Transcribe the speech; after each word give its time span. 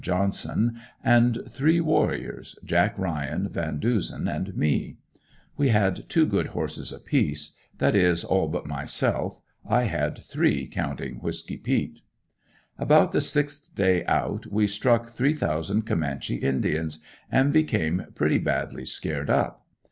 Johnson, 0.03 0.79
and 1.03 1.43
three 1.47 1.79
warriors, 1.79 2.57
Jack 2.65 2.97
Ryan, 2.97 3.47
Vanduzen 3.49 4.27
and 4.27 4.57
myself. 4.57 4.95
We 5.57 5.67
had 5.67 6.09
two 6.09 6.25
good 6.25 6.47
horses 6.47 6.91
apiece, 6.91 7.51
that 7.77 7.95
is, 7.95 8.23
all 8.23 8.47
but 8.47 8.65
myself, 8.65 9.37
I 9.63 9.83
had 9.83 10.17
three 10.17 10.65
counting 10.65 11.17
Whisky 11.17 11.57
peet. 11.57 11.99
About 12.79 13.11
the 13.11 13.21
sixth 13.21 13.75
day 13.75 14.03
out 14.07 14.47
we 14.47 14.65
struck 14.65 15.11
three 15.11 15.33
thousand 15.35 15.83
Comanche 15.83 16.33
Indians 16.37 16.97
and 17.31 17.53
became 17.53 18.07
pretty 18.15 18.39
badly 18.39 18.85
scared 18.85 19.29
up. 19.29 19.67